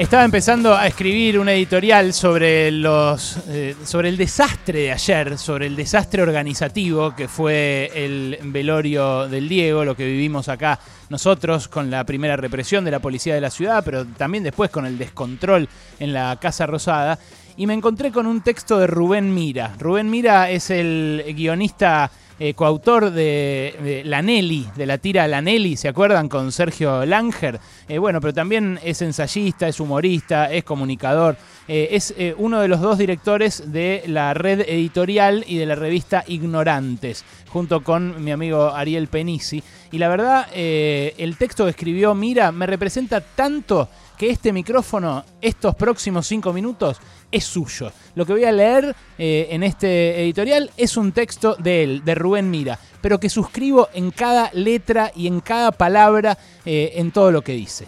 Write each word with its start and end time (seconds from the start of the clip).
Estaba 0.00 0.24
empezando 0.24 0.74
a 0.74 0.86
escribir 0.86 1.38
un 1.38 1.50
editorial 1.50 2.14
sobre 2.14 2.70
los 2.70 3.36
eh, 3.48 3.76
sobre 3.84 4.08
el 4.08 4.16
desastre 4.16 4.78
de 4.80 4.92
ayer, 4.92 5.36
sobre 5.36 5.66
el 5.66 5.76
desastre 5.76 6.22
organizativo 6.22 7.14
que 7.14 7.28
fue 7.28 7.90
el 7.94 8.38
velorio 8.44 9.28
del 9.28 9.46
Diego, 9.46 9.84
lo 9.84 9.94
que 9.94 10.06
vivimos 10.06 10.48
acá 10.48 10.80
nosotros 11.10 11.68
con 11.68 11.90
la 11.90 12.04
primera 12.04 12.34
represión 12.34 12.82
de 12.82 12.92
la 12.92 13.00
policía 13.00 13.34
de 13.34 13.42
la 13.42 13.50
ciudad, 13.50 13.82
pero 13.84 14.06
también 14.06 14.42
después 14.42 14.70
con 14.70 14.86
el 14.86 14.96
descontrol 14.96 15.68
en 15.98 16.14
la 16.14 16.38
Casa 16.40 16.66
Rosada. 16.66 17.18
Y 17.58 17.66
me 17.66 17.74
encontré 17.74 18.10
con 18.10 18.26
un 18.26 18.40
texto 18.40 18.78
de 18.78 18.86
Rubén 18.86 19.34
Mira. 19.34 19.74
Rubén 19.78 20.08
Mira 20.08 20.48
es 20.48 20.70
el 20.70 21.24
guionista 21.36 22.10
eh, 22.42 22.54
coautor 22.54 23.10
de, 23.10 24.00
La 24.06 24.22
Nelly, 24.22 24.66
de 24.74 24.86
la 24.86 24.96
tira 24.96 25.28
La 25.28 25.42
Nelly, 25.42 25.76
¿se 25.76 25.88
acuerdan? 25.88 26.30
Con 26.30 26.52
Sergio 26.52 27.04
Langer. 27.04 27.60
Eh, 27.86 27.98
bueno, 27.98 28.18
pero 28.22 28.32
también 28.32 28.80
es 28.82 29.02
ensayista, 29.02 29.68
es 29.68 29.78
humorista, 29.78 30.50
es 30.50 30.64
comunicador. 30.64 31.36
Eh, 31.68 31.88
es 31.92 32.14
uno 32.38 32.60
de 32.60 32.68
los 32.68 32.80
dos 32.80 32.96
directores 32.96 33.70
de 33.70 34.04
la 34.06 34.32
red 34.32 34.60
editorial 34.60 35.44
y 35.46 35.58
de 35.58 35.66
la 35.66 35.74
revista 35.74 36.24
Ignorantes, 36.26 37.26
junto 37.50 37.84
con 37.84 38.24
mi 38.24 38.32
amigo 38.32 38.70
Ariel 38.74 39.08
Penisi. 39.08 39.62
Y 39.92 39.98
la 39.98 40.08
verdad, 40.08 40.46
el 40.54 41.36
texto 41.36 41.64
que 41.64 41.70
escribió 41.70 42.14
Mira 42.14 42.52
me 42.52 42.66
representa 42.66 43.20
tanto 43.20 43.90
que 44.16 44.30
este 44.30 44.52
micrófono, 44.52 45.24
estos 45.40 45.74
próximos 45.74 46.26
cinco 46.26 46.52
minutos, 46.52 47.00
es 47.30 47.44
suyo. 47.44 47.92
Lo 48.14 48.26
que 48.26 48.32
voy 48.32 48.44
a 48.44 48.52
leer 48.52 48.94
eh, 49.18 49.48
en 49.50 49.62
este 49.62 50.22
editorial 50.22 50.70
es 50.76 50.96
un 50.96 51.12
texto 51.12 51.56
de 51.58 51.84
él, 51.84 52.04
de 52.04 52.14
Rubén 52.14 52.50
Mira, 52.50 52.78
pero 53.00 53.20
que 53.20 53.28
suscribo 53.28 53.88
en 53.94 54.10
cada 54.10 54.50
letra 54.52 55.12
y 55.14 55.26
en 55.26 55.40
cada 55.40 55.72
palabra 55.72 56.36
eh, 56.64 56.92
en 56.96 57.10
todo 57.10 57.30
lo 57.30 57.42
que 57.42 57.52
dice. 57.52 57.86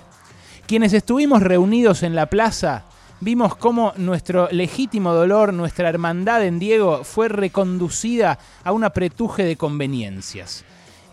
Quienes 0.66 0.92
estuvimos 0.92 1.42
reunidos 1.42 2.02
en 2.02 2.14
la 2.14 2.26
plaza 2.26 2.84
vimos 3.20 3.54
cómo 3.56 3.92
nuestro 3.96 4.48
legítimo 4.50 5.12
dolor, 5.14 5.52
nuestra 5.52 5.88
hermandad 5.88 6.44
en 6.44 6.58
Diego 6.58 7.04
fue 7.04 7.28
reconducida 7.28 8.38
a 8.64 8.72
un 8.72 8.84
apretuje 8.84 9.44
de 9.44 9.56
conveniencias. 9.56 10.64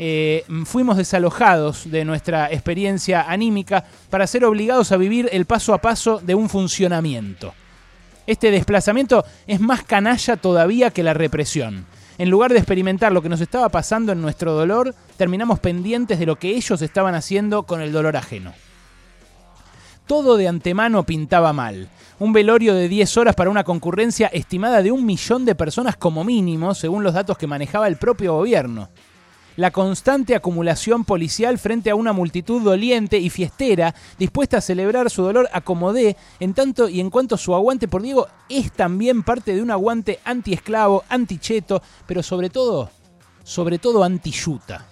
Eh, 0.02 0.46
fuimos 0.64 0.96
desalojados 0.96 1.92
de 1.92 2.06
nuestra 2.06 2.50
experiencia 2.52 3.30
anímica 3.30 3.84
para 4.10 4.28
ser 4.28 4.46
obligados 4.46 4.94
a 4.94 4.98
vivir 4.98 5.28
el 5.34 5.46
paso 5.46 5.74
a 5.74 5.82
paso 5.82 6.20
de 6.20 6.36
un 6.36 6.48
funcionamiento. 6.48 7.54
Este 8.30 8.52
desplazamiento 8.52 9.26
es 9.48 9.60
más 9.60 9.82
canalla 9.82 10.38
todavía 10.38 10.92
que 10.92 11.02
la 11.02 11.16
represión. 11.16 11.88
En 12.20 12.30
lugar 12.30 12.54
de 12.54 12.60
experimentar 12.60 13.12
lo 13.12 13.24
que 13.24 13.30
nos 13.30 13.42
estaba 13.42 13.70
pasando 13.70 14.12
en 14.12 14.22
nuestro 14.22 14.54
dolor, 14.54 14.94
terminamos 15.18 15.58
pendientes 15.58 16.20
de 16.20 16.28
lo 16.28 16.36
que 16.36 16.50
ellos 16.50 16.80
estaban 16.84 17.16
haciendo 17.16 17.64
con 17.64 17.82
el 17.82 17.92
dolor 17.92 18.16
ajeno. 18.16 18.54
Todo 20.06 20.38
de 20.38 20.48
antemano 20.48 21.08
pintaba 21.08 21.54
mal. 21.54 21.90
Un 22.20 22.32
velorio 22.32 22.76
de 22.76 22.88
10 22.88 23.18
horas 23.18 23.34
para 23.34 23.50
una 23.50 23.64
concurrencia 23.64 24.28
estimada 24.28 24.84
de 24.84 24.92
un 24.92 25.08
millón 25.08 25.44
de 25.44 25.56
personas 25.56 25.98
como 25.98 26.24
mínimo, 26.24 26.76
según 26.76 27.04
los 27.04 27.16
datos 27.16 27.36
que 27.36 27.48
manejaba 27.48 27.88
el 27.88 27.98
propio 27.98 28.36
gobierno 28.36 28.90
la 29.60 29.72
constante 29.72 30.36
acumulación 30.36 31.04
policial 31.04 31.60
frente 31.60 31.90
a 31.90 31.96
una 31.96 32.14
multitud 32.14 32.62
doliente 32.62 33.20
y 33.20 33.30
fiestera, 33.30 33.94
dispuesta 34.18 34.58
a 34.58 34.62
celebrar 34.62 35.10
su 35.10 35.22
dolor 35.22 35.50
a 35.52 35.60
como 35.60 35.94
en 35.94 36.54
tanto 36.54 36.88
y 36.88 37.02
en 37.02 37.10
cuanto 37.10 37.36
su 37.36 37.54
aguante 37.54 37.90
por 37.90 38.02
Diego 38.02 38.28
es 38.48 38.72
también 38.72 39.22
parte 39.22 39.54
de 39.54 39.62
un 39.62 39.70
aguante 39.70 40.20
anti-esclavo, 40.24 41.04
anti-cheto, 41.10 41.82
pero 42.08 42.24
sobre 42.24 42.50
todo, 42.50 42.90
sobre 43.44 43.80
todo 43.80 44.02
anti-yuta. 44.02 44.86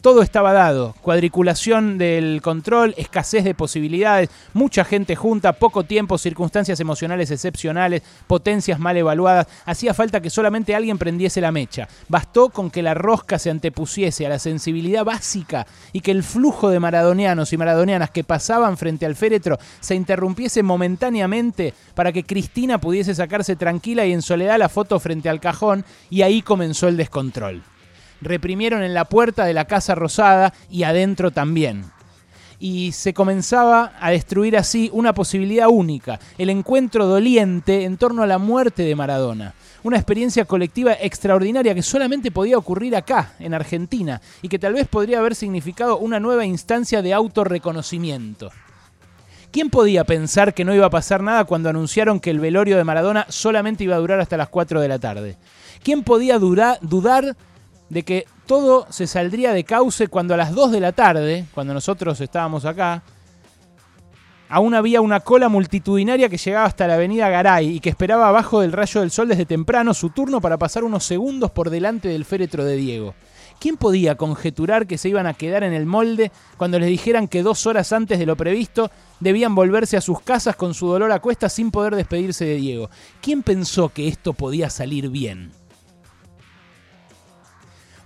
Todo 0.00 0.22
estaba 0.22 0.52
dado, 0.52 0.94
cuadriculación 1.02 1.98
del 1.98 2.40
control, 2.40 2.94
escasez 2.96 3.42
de 3.42 3.54
posibilidades, 3.54 4.30
mucha 4.54 4.84
gente 4.84 5.16
junta, 5.16 5.54
poco 5.54 5.82
tiempo, 5.82 6.18
circunstancias 6.18 6.78
emocionales 6.78 7.32
excepcionales, 7.32 8.02
potencias 8.28 8.78
mal 8.78 8.96
evaluadas. 8.96 9.48
Hacía 9.64 9.94
falta 9.94 10.20
que 10.20 10.30
solamente 10.30 10.76
alguien 10.76 10.98
prendiese 10.98 11.40
la 11.40 11.50
mecha. 11.50 11.88
Bastó 12.08 12.50
con 12.50 12.70
que 12.70 12.80
la 12.80 12.94
rosca 12.94 13.40
se 13.40 13.50
antepusiese 13.50 14.24
a 14.24 14.28
la 14.28 14.38
sensibilidad 14.38 15.04
básica 15.04 15.66
y 15.92 16.00
que 16.00 16.12
el 16.12 16.22
flujo 16.22 16.70
de 16.70 16.78
maradonianos 16.78 17.52
y 17.52 17.56
maradonianas 17.56 18.10
que 18.10 18.22
pasaban 18.22 18.76
frente 18.76 19.04
al 19.04 19.16
féretro 19.16 19.58
se 19.80 19.96
interrumpiese 19.96 20.62
momentáneamente 20.62 21.74
para 21.96 22.12
que 22.12 22.22
Cristina 22.22 22.78
pudiese 22.78 23.16
sacarse 23.16 23.56
tranquila 23.56 24.06
y 24.06 24.12
en 24.12 24.22
soledad 24.22 24.60
la 24.60 24.68
foto 24.68 25.00
frente 25.00 25.28
al 25.28 25.40
cajón 25.40 25.84
y 26.08 26.22
ahí 26.22 26.40
comenzó 26.40 26.86
el 26.86 26.96
descontrol 26.96 27.64
reprimieron 28.20 28.82
en 28.82 28.94
la 28.94 29.04
puerta 29.04 29.44
de 29.44 29.54
la 29.54 29.66
Casa 29.66 29.94
Rosada 29.94 30.52
y 30.70 30.82
adentro 30.82 31.30
también. 31.30 31.84
Y 32.60 32.90
se 32.90 33.14
comenzaba 33.14 33.92
a 34.00 34.10
destruir 34.10 34.56
así 34.56 34.90
una 34.92 35.14
posibilidad 35.14 35.68
única, 35.68 36.18
el 36.38 36.50
encuentro 36.50 37.06
doliente 37.06 37.84
en 37.84 37.96
torno 37.96 38.24
a 38.24 38.26
la 38.26 38.38
muerte 38.38 38.82
de 38.82 38.96
Maradona. 38.96 39.54
Una 39.84 39.96
experiencia 39.96 40.44
colectiva 40.44 40.94
extraordinaria 40.94 41.74
que 41.74 41.82
solamente 41.82 42.32
podía 42.32 42.58
ocurrir 42.58 42.96
acá, 42.96 43.34
en 43.38 43.54
Argentina, 43.54 44.20
y 44.42 44.48
que 44.48 44.58
tal 44.58 44.72
vez 44.72 44.88
podría 44.88 45.20
haber 45.20 45.36
significado 45.36 45.98
una 45.98 46.18
nueva 46.18 46.44
instancia 46.44 47.00
de 47.00 47.14
autorreconocimiento. 47.14 48.50
¿Quién 49.50 49.70
podía 49.70 50.04
pensar 50.04 50.52
que 50.52 50.64
no 50.64 50.74
iba 50.74 50.86
a 50.86 50.90
pasar 50.90 51.22
nada 51.22 51.44
cuando 51.44 51.70
anunciaron 51.70 52.20
que 52.20 52.30
el 52.30 52.40
velorio 52.40 52.76
de 52.76 52.84
Maradona 52.84 53.24
solamente 53.28 53.84
iba 53.84 53.96
a 53.96 54.00
durar 54.00 54.20
hasta 54.20 54.36
las 54.36 54.48
4 54.48 54.80
de 54.80 54.88
la 54.88 54.98
tarde? 54.98 55.36
¿Quién 55.82 56.02
podía 56.02 56.38
dudar 56.38 57.36
de 57.88 58.02
que 58.02 58.26
todo 58.46 58.86
se 58.90 59.06
saldría 59.06 59.52
de 59.52 59.64
cauce 59.64 60.08
cuando 60.08 60.34
a 60.34 60.36
las 60.36 60.54
2 60.54 60.72
de 60.72 60.80
la 60.80 60.92
tarde, 60.92 61.46
cuando 61.54 61.74
nosotros 61.74 62.20
estábamos 62.20 62.64
acá, 62.64 63.02
aún 64.48 64.74
había 64.74 65.00
una 65.00 65.20
cola 65.20 65.48
multitudinaria 65.48 66.28
que 66.28 66.38
llegaba 66.38 66.66
hasta 66.66 66.86
la 66.86 66.94
avenida 66.94 67.28
Garay 67.28 67.76
y 67.76 67.80
que 67.80 67.90
esperaba 67.90 68.28
abajo 68.28 68.60
del 68.60 68.72
rayo 68.72 69.00
del 69.00 69.10
sol 69.10 69.28
desde 69.28 69.46
temprano 69.46 69.94
su 69.94 70.10
turno 70.10 70.40
para 70.40 70.58
pasar 70.58 70.84
unos 70.84 71.04
segundos 71.04 71.50
por 71.50 71.70
delante 71.70 72.08
del 72.08 72.24
féretro 72.24 72.64
de 72.64 72.76
Diego. 72.76 73.14
¿Quién 73.60 73.76
podía 73.76 74.14
conjeturar 74.14 74.86
que 74.86 74.98
se 74.98 75.08
iban 75.08 75.26
a 75.26 75.34
quedar 75.34 75.64
en 75.64 75.72
el 75.72 75.84
molde 75.84 76.30
cuando 76.56 76.78
les 76.78 76.88
dijeran 76.88 77.26
que 77.26 77.42
dos 77.42 77.66
horas 77.66 77.92
antes 77.92 78.18
de 78.18 78.26
lo 78.26 78.36
previsto 78.36 78.90
debían 79.18 79.56
volverse 79.56 79.96
a 79.96 80.00
sus 80.00 80.20
casas 80.20 80.54
con 80.54 80.74
su 80.74 80.86
dolor 80.86 81.10
a 81.10 81.18
cuesta 81.18 81.48
sin 81.48 81.72
poder 81.72 81.96
despedirse 81.96 82.44
de 82.44 82.54
Diego? 82.54 82.88
¿Quién 83.20 83.42
pensó 83.42 83.88
que 83.88 84.06
esto 84.06 84.32
podía 84.32 84.70
salir 84.70 85.10
bien? 85.10 85.50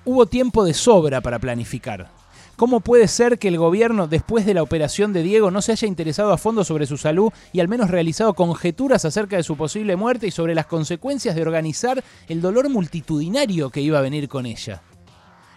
Hubo 0.05 0.27
tiempo 0.27 0.65
de 0.65 0.75
sobra 0.75 1.21
para 1.21 1.39
planificar. 1.39 2.11
¿Cómo 2.57 2.81
puede 2.81 3.09
ser 3.09 3.39
que 3.39 3.49
el 3.49 3.59
gobierno, 3.59 4.07
después 4.07 4.47
de 4.47 4.55
la 4.55 4.63
operación 4.63 5.13
de 5.13 5.23
Diego, 5.23 5.51
no 5.51 5.63
se 5.63 5.73
haya 5.73 5.89
interesado 5.89 6.33
a 6.33 6.39
fondo 6.39 6.65
sobre 6.65 6.87
su 6.87 6.97
salud 6.97 7.33
y 7.53 7.61
al 7.61 7.69
menos 7.69 7.91
realizado 7.91 8.35
conjeturas 8.35 9.05
acerca 9.05 9.37
de 9.37 9.43
su 9.43 9.57
posible 9.57 9.97
muerte 9.97 10.27
y 10.27 10.31
sobre 10.31 10.55
las 10.55 10.67
consecuencias 10.67 11.35
de 11.35 11.43
organizar 11.43 12.05
el 12.29 12.41
dolor 12.41 12.69
multitudinario 12.69 13.71
que 13.71 13.81
iba 13.81 13.99
a 13.99 14.03
venir 14.03 14.29
con 14.29 14.47
ella? 14.47 14.83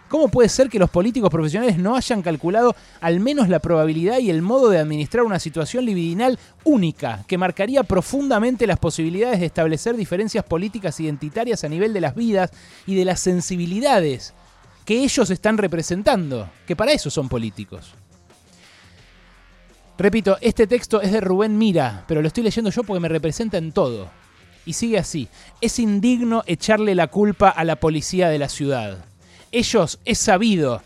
¿Cómo 0.08 0.28
puede 0.28 0.48
ser 0.48 0.68
que 0.68 0.78
los 0.78 0.90
políticos 0.90 1.30
profesionales 1.30 1.78
no 1.78 1.96
hayan 1.96 2.22
calculado 2.22 2.76
al 3.00 3.18
menos 3.18 3.48
la 3.48 3.58
probabilidad 3.58 4.18
y 4.18 4.30
el 4.30 4.40
modo 4.40 4.70
de 4.70 4.78
administrar 4.78 5.24
una 5.24 5.40
situación 5.40 5.84
libidinal 5.84 6.38
única 6.62 7.24
que 7.26 7.38
marcaría 7.38 7.82
profundamente 7.82 8.68
las 8.68 8.78
posibilidades 8.78 9.40
de 9.40 9.46
establecer 9.46 9.96
diferencias 9.96 10.44
políticas 10.44 11.00
identitarias 11.00 11.64
a 11.64 11.68
nivel 11.68 11.92
de 11.92 12.00
las 12.00 12.14
vidas 12.14 12.52
y 12.86 12.94
de 12.94 13.04
las 13.04 13.18
sensibilidades 13.18 14.32
que 14.84 15.02
ellos 15.02 15.30
están 15.30 15.58
representando, 15.58 16.48
que 16.66 16.76
para 16.76 16.92
eso 16.92 17.10
son 17.10 17.28
políticos? 17.28 17.94
Repito, 19.98 20.36
este 20.40 20.68
texto 20.68 21.00
es 21.00 21.10
de 21.10 21.20
Rubén 21.20 21.58
Mira, 21.58 22.04
pero 22.06 22.22
lo 22.22 22.28
estoy 22.28 22.44
leyendo 22.44 22.70
yo 22.70 22.84
porque 22.84 23.00
me 23.00 23.08
representa 23.08 23.58
en 23.58 23.72
todo. 23.72 24.08
Y 24.64 24.74
sigue 24.74 24.98
así. 24.98 25.28
Es 25.60 25.78
indigno 25.78 26.44
echarle 26.46 26.94
la 26.94 27.08
culpa 27.08 27.48
a 27.48 27.64
la 27.64 27.76
policía 27.76 28.28
de 28.28 28.38
la 28.38 28.48
ciudad 28.48 29.04
ellos, 29.52 29.98
es 30.04 30.18
sabido, 30.18 30.82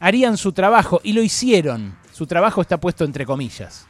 harían 0.00 0.36
su 0.36 0.52
trabajo 0.52 1.00
y 1.04 1.12
lo 1.12 1.22
hicieron. 1.22 1.96
Su 2.12 2.26
trabajo 2.26 2.60
está 2.60 2.78
puesto 2.78 3.04
entre 3.04 3.24
comillas. 3.24 3.86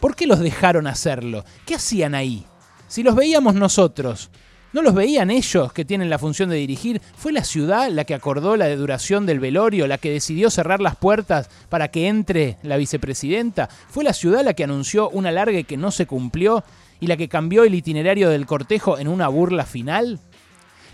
¿Por 0.00 0.14
qué 0.14 0.26
los 0.26 0.40
dejaron 0.40 0.86
hacerlo? 0.86 1.44
¿Qué 1.64 1.74
hacían 1.74 2.14
ahí? 2.14 2.44
Si 2.88 3.02
los 3.02 3.14
veíamos 3.14 3.54
nosotros, 3.54 4.30
¿no 4.72 4.82
los 4.82 4.94
veían 4.94 5.30
ellos 5.30 5.72
que 5.72 5.84
tienen 5.84 6.10
la 6.10 6.18
función 6.18 6.50
de 6.50 6.56
dirigir? 6.56 7.00
¿Fue 7.16 7.32
la 7.32 7.44
ciudad 7.44 7.90
la 7.90 8.04
que 8.04 8.14
acordó 8.14 8.56
la 8.56 8.74
duración 8.76 9.24
del 9.24 9.40
velorio, 9.40 9.86
la 9.86 9.98
que 9.98 10.10
decidió 10.10 10.50
cerrar 10.50 10.80
las 10.80 10.96
puertas 10.96 11.48
para 11.68 11.88
que 11.88 12.08
entre 12.08 12.58
la 12.62 12.76
vicepresidenta? 12.76 13.68
¿Fue 13.88 14.04
la 14.04 14.12
ciudad 14.12 14.44
la 14.44 14.54
que 14.54 14.64
anunció 14.64 15.08
un 15.10 15.26
alargue 15.26 15.64
que 15.64 15.76
no 15.76 15.90
se 15.90 16.06
cumplió 16.06 16.62
y 17.00 17.06
la 17.06 17.16
que 17.16 17.28
cambió 17.28 17.64
el 17.64 17.74
itinerario 17.74 18.28
del 18.30 18.46
cortejo 18.46 18.98
en 18.98 19.08
una 19.08 19.28
burla 19.28 19.64
final? 19.64 20.20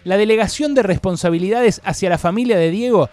La 0.04 0.16
delegación 0.16 0.74
de 0.74 0.82
responsabilidades 0.82 1.80
hacia 1.84 2.10
la 2.10 2.18
familia 2.18 2.56
de 2.56 2.70
Diego 2.70 3.08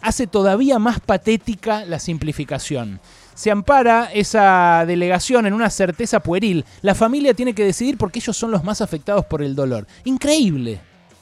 hace 0.00 0.26
todavía 0.26 0.78
más 0.78 1.00
patética 1.00 1.84
la 1.86 1.98
simplificación. 1.98 3.00
Se 3.34 3.50
ampara 3.50 4.10
esa 4.12 4.84
delegación 4.86 5.46
en 5.46 5.54
una 5.54 5.70
certeza 5.70 6.20
pueril. 6.20 6.64
La 6.82 6.94
familia 6.94 7.34
tiene 7.34 7.54
que 7.54 7.64
decidir 7.64 7.96
porque 7.96 8.18
ellos 8.18 8.36
son 8.36 8.50
los 8.50 8.62
más 8.62 8.80
afectados 8.82 9.24
por 9.24 9.42
el 9.42 9.54
dolor. 9.54 9.86
Increíble. 10.04 10.80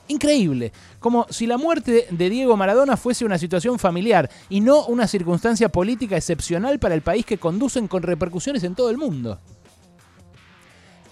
Increíble, 0.08 0.72
como 0.98 1.26
si 1.30 1.46
la 1.46 1.56
muerte 1.56 2.08
de 2.10 2.28
Diego 2.28 2.56
Maradona 2.56 2.96
fuese 2.96 3.24
una 3.24 3.38
situación 3.38 3.78
familiar 3.78 4.28
y 4.50 4.60
no 4.60 4.84
una 4.86 5.06
circunstancia 5.06 5.70
política 5.70 6.16
excepcional 6.16 6.80
para 6.80 6.96
el 6.96 7.02
país 7.02 7.24
que 7.24 7.38
conducen 7.38 7.86
con 7.86 8.02
repercusiones 8.02 8.64
en 8.64 8.74
todo 8.74 8.90
el 8.90 8.98
mundo. 8.98 9.38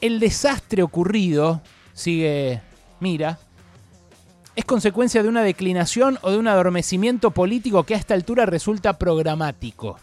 El 0.00 0.18
desastre 0.18 0.82
ocurrido, 0.82 1.62
sigue 1.94 2.60
Mira, 3.00 3.38
es 4.56 4.64
consecuencia 4.64 5.22
de 5.22 5.28
una 5.28 5.42
declinación 5.42 6.18
o 6.22 6.30
de 6.30 6.38
un 6.38 6.48
adormecimiento 6.48 7.30
político 7.30 7.84
que 7.84 7.94
a 7.94 7.98
esta 7.98 8.14
altura 8.14 8.46
resulta 8.46 8.98
programático. 8.98 9.98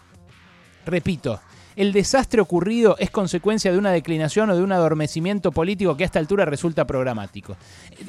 Repito, 0.86 1.40
el 1.76 1.92
desastre 1.92 2.42
ocurrido 2.42 2.96
es 2.98 3.12
consecuencia 3.12 3.72
de 3.72 3.78
una 3.78 3.92
declinación 3.92 4.50
o 4.50 4.56
de 4.56 4.64
un 4.64 4.72
adormecimiento 4.72 5.52
político 5.52 5.96
que 5.96 6.04
a 6.04 6.08
esta 6.08 6.20
altura 6.20 6.46
resulta 6.46 6.88
programático. 6.88 7.58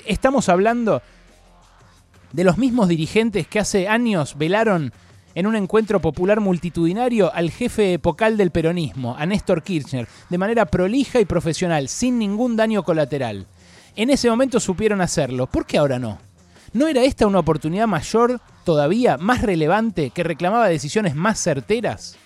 Estamos 0.06 0.48
hablando 0.48 1.02
de 2.32 2.44
los 2.44 2.56
mismos 2.56 2.88
dirigentes 2.88 3.46
que 3.46 3.58
hace 3.58 3.88
años 3.88 4.38
velaron 4.38 4.92
en 5.34 5.46
un 5.46 5.56
encuentro 5.56 6.00
popular 6.00 6.40
multitudinario 6.40 7.32
al 7.32 7.50
jefe 7.50 7.94
epocal 7.94 8.36
del 8.36 8.50
peronismo, 8.50 9.16
a 9.18 9.26
Néstor 9.26 9.62
Kirchner, 9.62 10.08
de 10.30 10.38
manera 10.38 10.66
prolija 10.66 11.20
y 11.20 11.24
profesional, 11.26 11.88
sin 11.88 12.18
ningún 12.18 12.56
daño 12.56 12.82
colateral. 12.82 13.46
En 13.96 14.10
ese 14.10 14.30
momento 14.30 14.60
supieron 14.60 15.00
hacerlo. 15.00 15.46
¿Por 15.46 15.66
qué 15.66 15.78
ahora 15.78 15.98
no? 15.98 16.27
¿No 16.72 16.86
era 16.86 17.02
esta 17.02 17.26
una 17.26 17.38
oportunidad 17.38 17.86
mayor, 17.86 18.40
todavía 18.64 19.16
más 19.16 19.42
relevante, 19.42 20.10
que 20.10 20.22
reclamaba 20.22 20.68
decisiones 20.68 21.14
más 21.14 21.40
certeras? 21.40 22.16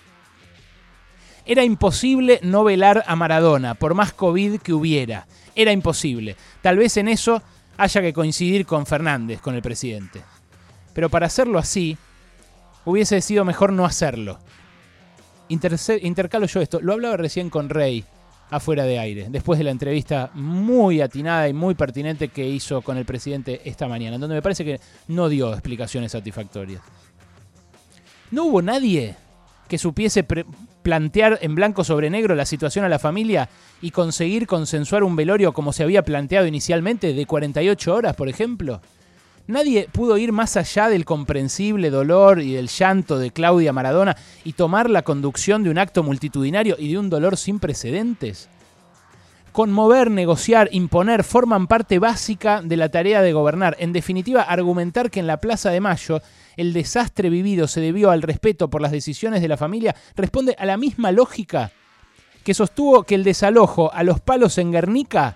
Era 1.45 1.63
imposible 1.63 2.39
no 2.43 2.63
velar 2.63 3.03
a 3.07 3.15
Maradona, 3.15 3.75
por 3.75 3.93
más 3.93 4.13
COVID 4.13 4.59
que 4.61 4.73
hubiera. 4.73 5.27
Era 5.55 5.71
imposible. 5.71 6.35
Tal 6.61 6.77
vez 6.77 6.97
en 6.97 7.07
eso 7.07 7.41
haya 7.77 8.01
que 8.01 8.13
coincidir 8.13 8.65
con 8.65 8.85
Fernández, 8.85 9.41
con 9.41 9.55
el 9.55 9.61
presidente. 9.61 10.21
Pero 10.93 11.09
para 11.09 11.27
hacerlo 11.27 11.59
así, 11.59 11.97
hubiese 12.85 13.19
sido 13.21 13.45
mejor 13.45 13.73
no 13.73 13.85
hacerlo. 13.85 14.39
intercalo 15.49 16.45
yo 16.45 16.61
esto. 16.61 16.79
Lo 16.81 16.93
hablaba 16.93 17.17
recién 17.17 17.49
con 17.49 17.69
Rey 17.69 18.05
afuera 18.53 18.83
de 18.83 18.99
aire, 18.99 19.27
después 19.29 19.57
de 19.57 19.63
la 19.63 19.71
entrevista 19.71 20.29
muy 20.35 21.01
atinada 21.01 21.49
y 21.49 21.53
muy 21.53 21.73
pertinente 21.73 22.27
que 22.27 22.47
hizo 22.47 22.81
con 22.81 22.97
el 22.97 23.05
presidente 23.05 23.61
esta 23.65 23.87
mañana, 23.87 24.15
en 24.15 24.21
donde 24.21 24.35
me 24.35 24.41
parece 24.43 24.63
que 24.63 24.79
no 25.07 25.27
dio 25.27 25.51
explicaciones 25.51 26.11
satisfactorias. 26.11 26.81
No 28.29 28.45
hubo 28.45 28.61
nadie 28.61 29.15
que 29.67 29.77
supiese 29.79 30.23
plantear 30.83 31.39
en 31.41 31.55
blanco 31.55 31.83
sobre 31.83 32.11
negro 32.11 32.35
la 32.35 32.45
situación 32.45 32.85
a 32.85 32.89
la 32.89 32.99
familia 32.99 33.49
y 33.81 33.89
conseguir 33.89 34.45
consensuar 34.45 35.03
un 35.03 35.15
velorio 35.15 35.51
como 35.51 35.73
se 35.73 35.83
había 35.83 36.03
planteado 36.03 36.45
inicialmente 36.45 37.13
de 37.13 37.25
48 37.25 37.93
horas, 37.93 38.15
por 38.15 38.29
ejemplo. 38.29 38.81
Nadie 39.45 39.89
pudo 39.91 40.17
ir 40.17 40.31
más 40.31 40.55
allá 40.55 40.87
del 40.87 41.03
comprensible 41.03 41.89
dolor 41.89 42.41
y 42.41 42.53
del 42.53 42.69
llanto 42.69 43.17
de 43.17 43.31
Claudia 43.31 43.73
Maradona 43.73 44.15
y 44.45 44.53
tomar 44.53 44.89
la 44.89 45.01
conducción 45.01 45.63
de 45.63 45.69
un 45.69 45.77
acto 45.77 46.01
multitudinario 46.01 46.77
y 46.79 46.93
de 46.93 46.97
un 46.97 47.09
dolor 47.09 47.35
sin 47.35 47.59
precedentes. 47.59 48.47
Conmover, 49.51 50.09
negociar, 50.09 50.69
imponer 50.71 51.25
forman 51.25 51.67
parte 51.67 51.99
básica 51.99 52.61
de 52.61 52.77
la 52.77 52.89
tarea 52.89 53.21
de 53.21 53.33
gobernar. 53.33 53.75
En 53.79 53.91
definitiva, 53.91 54.43
argumentar 54.43 55.11
que 55.11 55.19
en 55.19 55.27
la 55.27 55.37
Plaza 55.41 55.71
de 55.71 55.81
Mayo 55.81 56.21
el 56.55 56.71
desastre 56.71 57.29
vivido 57.29 57.67
se 57.67 57.81
debió 57.81 58.11
al 58.11 58.21
respeto 58.21 58.69
por 58.69 58.81
las 58.81 58.93
decisiones 58.93 59.41
de 59.41 59.49
la 59.49 59.57
familia 59.57 59.93
responde 60.15 60.55
a 60.57 60.65
la 60.65 60.77
misma 60.77 61.11
lógica 61.11 61.71
que 62.45 62.53
sostuvo 62.53 63.03
que 63.03 63.15
el 63.15 63.23
desalojo 63.23 63.91
a 63.93 64.03
los 64.03 64.21
palos 64.21 64.57
en 64.57 64.71
Guernica 64.71 65.35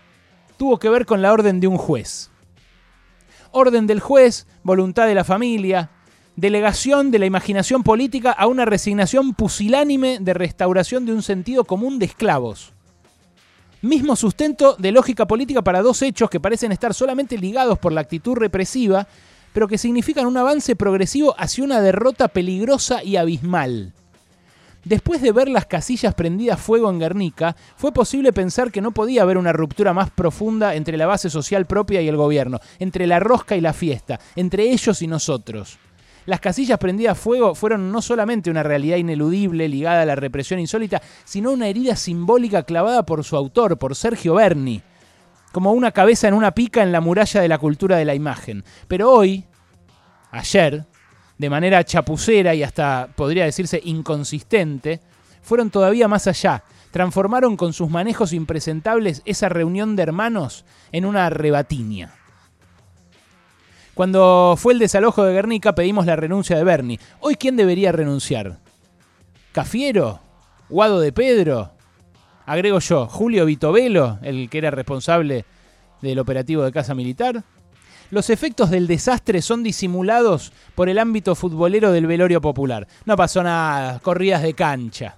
tuvo 0.58 0.80
que 0.80 0.90
ver 0.90 1.06
con 1.06 1.22
la 1.22 1.34
orden 1.34 1.60
de 1.60 1.68
un 1.68 1.78
juez 1.78 2.32
orden 3.52 3.88
del 3.88 4.00
juez, 4.00 4.48
voluntad 4.64 5.08
de 5.08 5.16
la 5.16 5.24
familia, 5.24 5.90
delegación 6.36 7.10
de 7.12 7.20
la 7.20 7.26
imaginación 7.26 7.84
política 7.84 8.32
a 8.32 8.48
una 8.48 8.66
resignación 8.66 9.34
pusilánime 9.34 10.20
de 10.20 10.34
restauración 10.34 11.06
de 11.06 11.14
un 11.14 11.24
sentido 11.24 11.66
común 11.66 12.00
de 12.00 12.06
esclavos. 12.06 12.74
Mismo 13.82 14.16
sustento 14.16 14.76
de 14.78 14.92
lógica 14.92 15.28
política 15.28 15.64
para 15.64 15.82
dos 15.82 16.02
hechos 16.02 16.30
que 16.30 16.40
parecen 16.40 16.72
estar 16.72 16.94
solamente 16.94 17.38
ligados 17.38 17.80
por 17.80 17.92
la 17.92 18.02
actitud 18.02 18.36
represiva, 18.36 19.08
pero 19.54 19.68
que 19.68 19.78
significan 19.78 20.28
un 20.28 20.38
avance 20.38 20.76
progresivo 20.76 21.36
hacia 21.38 21.64
una 21.64 21.82
derrota 21.82 22.28
peligrosa 22.28 23.04
y 23.04 23.16
abismal. 23.16 23.94
Después 24.84 25.22
de 25.22 25.32
ver 25.32 25.50
las 25.50 25.66
casillas 25.66 26.14
prendidas 26.14 26.60
fuego 26.60 26.90
en 26.90 27.00
Guernica, 27.00 27.56
fue 27.76 27.92
posible 27.92 28.32
pensar 28.32 28.72
que 28.72 28.82
no 28.82 28.92
podía 28.92 29.24
haber 29.24 29.38
una 29.38 29.52
ruptura 29.52 29.94
más 29.94 30.10
profunda 30.12 30.76
entre 30.76 30.98
la 30.98 31.08
base 31.08 31.30
social 31.30 31.66
propia 31.66 32.02
y 32.02 32.08
el 32.08 32.16
gobierno, 32.16 32.60
entre 32.80 33.06
la 33.08 33.20
rosca 33.20 33.56
y 33.56 33.62
la 33.62 33.74
fiesta, 33.74 34.20
entre 34.36 34.72
ellos 34.72 35.02
y 35.02 35.08
nosotros. 35.08 35.78
Las 36.26 36.42
casillas 36.42 36.78
prendidas 36.78 37.18
fuego 37.18 37.56
fueron 37.56 37.90
no 37.90 38.02
solamente 38.02 38.50
una 38.50 38.62
realidad 38.62 38.98
ineludible 38.98 39.70
ligada 39.70 40.02
a 40.02 40.06
la 40.06 40.16
represión 40.16 40.60
insólita, 40.60 41.02
sino 41.24 41.52
una 41.52 41.70
herida 41.70 41.96
simbólica 41.96 42.64
clavada 42.64 43.06
por 43.06 43.24
su 43.24 43.38
autor, 43.38 43.78
por 43.78 43.96
Sergio 43.96 44.36
Berni, 44.36 44.82
como 45.54 45.72
una 45.72 45.92
cabeza 45.92 46.28
en 46.28 46.34
una 46.34 46.52
pica 46.52 46.84
en 46.84 46.92
la 46.92 47.00
muralla 47.00 47.42
de 47.42 47.48
la 47.48 47.58
cultura 47.58 47.96
de 47.96 48.04
la 48.04 48.14
imagen. 48.14 48.66
Pero 48.90 49.10
hoy, 49.10 49.46
ayer, 50.32 50.86
de 51.38 51.50
manera 51.50 51.84
chapucera 51.84 52.56
y 52.56 52.64
hasta 52.64 53.10
podría 53.16 53.46
decirse 53.46 53.82
inconsistente, 53.84 55.00
fueron 55.42 55.70
todavía 55.70 56.08
más 56.08 56.28
allá. 56.28 56.64
Transformaron 56.92 57.58
con 57.58 57.74
sus 57.74 57.90
manejos 57.90 58.34
impresentables 58.34 59.22
esa 59.26 59.50
reunión 59.50 59.96
de 59.96 60.04
hermanos 60.04 60.66
en 60.92 61.06
una 61.06 61.30
rebatiña. 61.30 62.14
Cuando 63.94 64.56
fue 64.58 64.74
el 64.74 64.80
desalojo 64.80 65.24
de 65.24 65.34
Guernica 65.34 65.74
pedimos 65.74 66.06
la 66.06 66.16
renuncia 66.16 66.56
de 66.56 66.64
Bernie. 66.64 67.00
Hoy, 67.20 67.36
¿quién 67.36 67.56
debería 67.58 67.92
renunciar? 67.92 68.60
¿Cafiero? 69.52 70.20
¿Guado 70.70 71.00
de 71.00 71.12
Pedro? 71.12 71.72
Agrego 72.46 72.80
yo, 72.80 73.08
Julio 73.08 73.46
Vitovelo, 73.46 74.20
el 74.22 74.50
que 74.50 74.60
era 74.60 74.72
responsable 74.72 75.46
del 76.02 76.20
operativo 76.20 76.64
de 76.64 76.72
Casa 76.72 76.94
Militar. 76.94 77.44
Los 78.10 78.30
efectos 78.30 78.70
del 78.70 78.88
desastre 78.88 79.42
son 79.42 79.64
disimulados 79.64 80.54
por 80.76 80.88
el 80.88 80.98
ámbito 80.98 81.36
futbolero 81.36 81.92
del 81.92 82.08
velorio 82.08 82.40
popular. 82.40 82.88
No 83.06 83.18
pasó 83.18 83.44
nada, 83.44 84.00
corridas 84.00 84.42
de 84.44 84.54
cancha. 84.54 85.16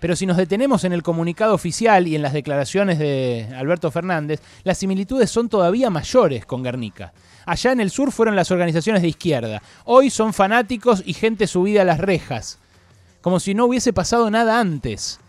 Pero 0.00 0.14
si 0.14 0.26
nos 0.26 0.36
detenemos 0.36 0.84
en 0.84 0.92
el 0.92 1.02
comunicado 1.02 1.54
oficial 1.54 2.06
y 2.06 2.14
en 2.14 2.20
las 2.20 2.34
declaraciones 2.34 2.98
de 2.98 3.48
Alberto 3.56 3.90
Fernández, 3.90 4.42
las 4.62 4.76
similitudes 4.76 5.30
son 5.30 5.48
todavía 5.48 5.88
mayores 5.88 6.44
con 6.44 6.62
Guernica. 6.62 7.14
Allá 7.46 7.72
en 7.72 7.80
el 7.80 7.90
sur 7.90 8.12
fueron 8.12 8.36
las 8.36 8.50
organizaciones 8.50 9.00
de 9.00 9.08
izquierda. 9.08 9.62
Hoy 9.86 10.10
son 10.10 10.34
fanáticos 10.34 11.02
y 11.06 11.14
gente 11.14 11.46
subida 11.46 11.82
a 11.82 11.86
las 11.86 12.00
rejas. 12.00 12.58
Como 13.22 13.40
si 13.40 13.54
no 13.54 13.64
hubiese 13.64 13.94
pasado 13.94 14.30
nada 14.30 14.60
antes. 14.60 15.20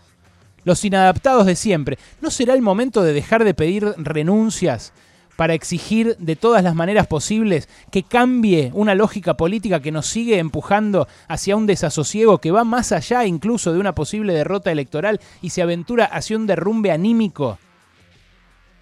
Los 0.64 0.84
inadaptados 0.84 1.46
de 1.46 1.56
siempre. 1.56 1.98
¿No 2.20 2.30
será 2.30 2.52
el 2.52 2.60
momento 2.60 3.02
de 3.02 3.14
dejar 3.14 3.44
de 3.44 3.54
pedir 3.54 3.94
renuncias 3.96 4.92
para 5.36 5.54
exigir 5.54 6.16
de 6.18 6.34
todas 6.34 6.64
las 6.64 6.74
maneras 6.74 7.06
posibles 7.06 7.68
que 7.90 8.02
cambie 8.02 8.70
una 8.74 8.94
lógica 8.94 9.36
política 9.36 9.80
que 9.80 9.92
nos 9.92 10.06
sigue 10.06 10.38
empujando 10.38 11.06
hacia 11.28 11.56
un 11.56 11.66
desasosiego 11.66 12.38
que 12.38 12.50
va 12.50 12.64
más 12.64 12.92
allá 12.92 13.24
incluso 13.26 13.72
de 13.72 13.78
una 13.78 13.94
posible 13.94 14.32
derrota 14.32 14.72
electoral 14.72 15.20
y 15.42 15.50
se 15.50 15.62
aventura 15.62 16.06
hacia 16.06 16.36
un 16.36 16.46
derrumbe 16.46 16.90
anímico 16.90 17.58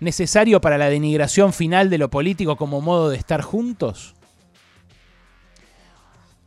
necesario 0.01 0.61
para 0.61 0.79
la 0.79 0.89
denigración 0.89 1.53
final 1.53 1.91
de 1.91 1.99
lo 1.99 2.11
político 2.11 2.57
como 2.57 2.81
modo 2.81 3.11
de 3.11 3.17
estar 3.17 3.43
juntos? 3.43 4.15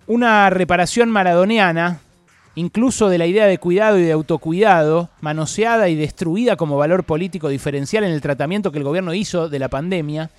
Una 0.05 0.49
reparación 0.49 1.09
maradoniana 1.09 1.99
incluso 2.57 3.07
de 3.07 3.19
la 3.19 3.27
idea 3.27 3.45
de 3.45 3.59
cuidado 3.59 3.99
y 3.99 4.01
de 4.01 4.11
autocuidado, 4.11 5.09
manoseada 5.21 5.89
y 5.89 5.95
destruida 5.95 6.55
como 6.55 6.75
valor 6.75 7.03
político 7.03 7.49
diferencial 7.49 8.03
en 8.03 8.11
el 8.11 8.19
tratamiento 8.19 8.71
que 8.71 8.79
el 8.79 8.83
gobierno 8.83 9.13
hizo 9.13 9.47
de 9.47 9.59
la 9.59 9.69
pandemia, 9.69 10.31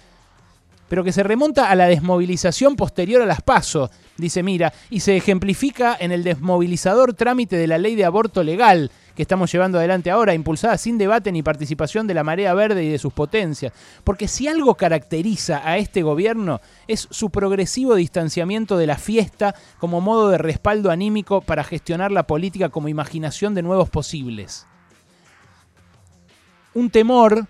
pero 0.89 1.05
que 1.05 1.13
se 1.13 1.23
remonta 1.23 1.71
a 1.71 1.77
la 1.77 1.87
desmovilización 1.87 2.75
posterior 2.75 3.23
a 3.23 3.27
las 3.27 3.41
PASO, 3.41 3.89
dice 4.17 4.43
Mira, 4.43 4.73
y 4.91 4.99
se 4.99 5.17
ejemplifica 5.17 5.97
en 6.01 6.11
el 6.11 6.25
desmovilizador 6.25 7.15
trámite 7.15 7.57
de 7.57 7.69
la 7.69 7.79
ley 7.79 7.95
de 7.95 8.05
aborto 8.05 8.43
legal, 8.43 8.91
que 9.19 9.23
estamos 9.23 9.51
llevando 9.51 9.79
adelante 9.79 10.13
ahora, 10.13 10.33
impulsada 10.33 10.79
sin 10.79 10.97
debate 10.97 11.33
ni 11.33 11.43
participación 11.43 12.07
de 12.07 12.15
la 12.15 12.23
marea 12.23 12.55
verde 12.55 12.85
y 12.85 12.89
de 12.89 13.01
sus 13.01 13.13
potencias. 13.13 13.73
Porque 14.05 14.29
si 14.29 14.47
algo 14.47 14.77
caracteriza 14.77 15.61
a 15.69 15.77
este 15.77 16.03
gobierno 16.03 16.61
es 16.87 17.09
su 17.11 17.29
progresivo 17.31 17.97
distanciamiento 17.97 18.77
de 18.79 18.87
la 18.87 18.97
fiesta 18.97 19.57
como 19.81 20.01
modo 20.01 20.29
de 20.29 20.39
respaldo 20.39 20.93
anímico 20.93 21.41
para 21.41 21.65
gestionar 21.65 22.13
la 22.13 22.29
política 22.29 22.69
como 22.69 22.87
imaginación 22.87 23.57
de 23.57 23.63
nuevos 23.63 23.91
posibles. 23.91 24.69
Un 26.75 26.89
temor 26.89 27.49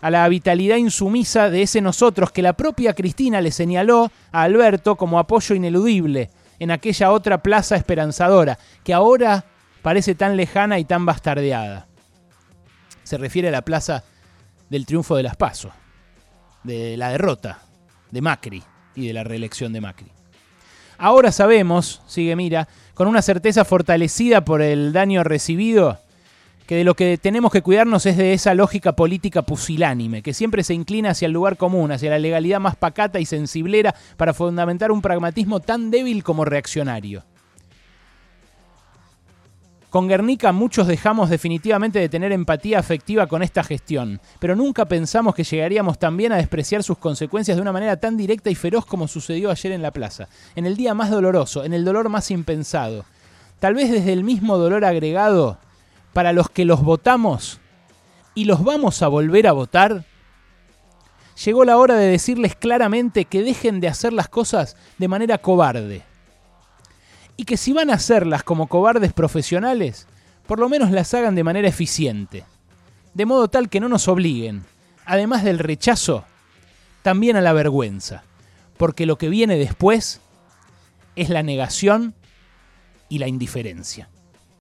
a 0.00 0.10
la 0.10 0.26
vitalidad 0.30 0.78
insumisa 0.78 1.50
de 1.50 1.60
ese 1.60 1.82
nosotros 1.82 2.32
que 2.32 2.40
la 2.40 2.54
propia 2.54 2.94
Cristina 2.94 3.42
le 3.42 3.50
señaló 3.50 4.10
a 4.32 4.44
Alberto 4.44 4.96
como 4.96 5.18
apoyo 5.18 5.54
ineludible 5.54 6.30
en 6.58 6.70
aquella 6.70 7.10
otra 7.10 7.42
plaza 7.42 7.76
esperanzadora, 7.76 8.58
que 8.82 8.94
ahora 8.94 9.44
parece 9.86 10.16
tan 10.16 10.36
lejana 10.36 10.80
y 10.80 10.84
tan 10.84 11.06
bastardeada. 11.06 11.86
Se 13.04 13.18
refiere 13.18 13.46
a 13.46 13.52
la 13.52 13.62
plaza 13.62 14.02
del 14.68 14.84
triunfo 14.84 15.14
de 15.14 15.22
las 15.22 15.36
Pasos, 15.36 15.70
de 16.64 16.96
la 16.96 17.10
derrota 17.10 17.60
de 18.10 18.20
Macri 18.20 18.64
y 18.96 19.06
de 19.06 19.12
la 19.12 19.22
reelección 19.22 19.72
de 19.72 19.80
Macri. 19.80 20.10
Ahora 20.98 21.30
sabemos, 21.30 22.02
sigue 22.08 22.34
Mira, 22.34 22.66
con 22.94 23.06
una 23.06 23.22
certeza 23.22 23.64
fortalecida 23.64 24.44
por 24.44 24.60
el 24.60 24.92
daño 24.92 25.22
recibido, 25.22 26.00
que 26.66 26.74
de 26.74 26.82
lo 26.82 26.96
que 26.96 27.16
tenemos 27.16 27.52
que 27.52 27.62
cuidarnos 27.62 28.06
es 28.06 28.16
de 28.16 28.32
esa 28.32 28.54
lógica 28.54 28.96
política 28.96 29.42
pusilánime, 29.42 30.20
que 30.20 30.34
siempre 30.34 30.64
se 30.64 30.74
inclina 30.74 31.10
hacia 31.10 31.26
el 31.26 31.32
lugar 31.32 31.56
común, 31.56 31.92
hacia 31.92 32.10
la 32.10 32.18
legalidad 32.18 32.58
más 32.58 32.74
pacata 32.74 33.20
y 33.20 33.24
sensiblera 33.24 33.94
para 34.16 34.34
fundamentar 34.34 34.90
un 34.90 35.00
pragmatismo 35.00 35.60
tan 35.60 35.92
débil 35.92 36.24
como 36.24 36.44
reaccionario. 36.44 37.22
Con 39.96 40.08
Guernica 40.08 40.52
muchos 40.52 40.86
dejamos 40.86 41.30
definitivamente 41.30 41.98
de 41.98 42.10
tener 42.10 42.30
empatía 42.30 42.78
afectiva 42.78 43.26
con 43.26 43.42
esta 43.42 43.64
gestión, 43.64 44.20
pero 44.38 44.54
nunca 44.54 44.84
pensamos 44.84 45.34
que 45.34 45.42
llegaríamos 45.42 45.98
también 45.98 46.32
a 46.32 46.36
despreciar 46.36 46.82
sus 46.82 46.98
consecuencias 46.98 47.56
de 47.56 47.62
una 47.62 47.72
manera 47.72 47.96
tan 47.96 48.18
directa 48.18 48.50
y 48.50 48.54
feroz 48.54 48.84
como 48.84 49.08
sucedió 49.08 49.50
ayer 49.50 49.72
en 49.72 49.80
la 49.80 49.92
plaza, 49.92 50.28
en 50.54 50.66
el 50.66 50.76
día 50.76 50.92
más 50.92 51.10
doloroso, 51.10 51.64
en 51.64 51.72
el 51.72 51.86
dolor 51.86 52.10
más 52.10 52.30
impensado. 52.30 53.06
Tal 53.58 53.72
vez 53.72 53.90
desde 53.90 54.12
el 54.12 54.22
mismo 54.22 54.58
dolor 54.58 54.84
agregado 54.84 55.56
para 56.12 56.34
los 56.34 56.50
que 56.50 56.66
los 56.66 56.82
votamos 56.82 57.58
y 58.34 58.44
los 58.44 58.62
vamos 58.62 59.00
a 59.00 59.08
volver 59.08 59.46
a 59.46 59.52
votar, 59.52 60.04
llegó 61.42 61.64
la 61.64 61.78
hora 61.78 61.94
de 61.94 62.08
decirles 62.08 62.54
claramente 62.54 63.24
que 63.24 63.42
dejen 63.42 63.80
de 63.80 63.88
hacer 63.88 64.12
las 64.12 64.28
cosas 64.28 64.76
de 64.98 65.08
manera 65.08 65.38
cobarde 65.38 66.04
y 67.36 67.44
que 67.44 67.56
si 67.56 67.72
van 67.72 67.90
a 67.90 67.94
hacerlas 67.94 68.42
como 68.42 68.66
cobardes 68.66 69.12
profesionales, 69.12 70.06
por 70.46 70.58
lo 70.58 70.68
menos 70.68 70.90
las 70.90 71.12
hagan 71.14 71.34
de 71.34 71.44
manera 71.44 71.68
eficiente, 71.68 72.44
de 73.14 73.26
modo 73.26 73.48
tal 73.48 73.68
que 73.68 73.80
no 73.80 73.88
nos 73.88 74.08
obliguen, 74.08 74.64
además 75.04 75.44
del 75.44 75.58
rechazo, 75.58 76.24
también 77.02 77.36
a 77.36 77.40
la 77.40 77.52
vergüenza, 77.52 78.24
porque 78.76 79.06
lo 79.06 79.16
que 79.16 79.28
viene 79.28 79.56
después 79.56 80.20
es 81.14 81.30
la 81.30 81.42
negación 81.42 82.14
y 83.08 83.18
la 83.18 83.28
indiferencia. 83.28 84.08